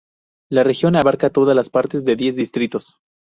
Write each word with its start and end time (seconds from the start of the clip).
La 0.49 0.63
región 0.63 0.95
abarca 0.95 1.29
todas 1.29 1.55
las 1.55 1.69
partes 1.69 2.03
de 2.05 2.15
diez 2.15 2.35
distritos. 2.35 2.97